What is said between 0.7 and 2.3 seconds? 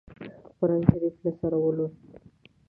شریف له سره ولووست.